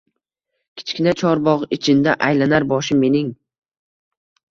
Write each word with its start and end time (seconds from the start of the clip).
Kichkina 0.79 1.11
chorbogʼ 1.19 1.65
ichinda 1.77 2.15
aylanar 2.29 2.65
boshim 2.73 3.05
mening 3.05 3.29